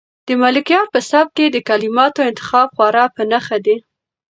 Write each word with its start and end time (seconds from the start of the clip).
د 0.27 0.29
ملکیار 0.43 0.85
په 0.93 0.99
سبک 1.09 1.31
کې 1.37 1.45
د 1.49 1.57
کلماتو 1.69 2.21
انتخاب 2.29 2.67
خورا 2.75 3.05
په 3.15 3.21
نښه 3.31 3.57
دی. 3.65 3.75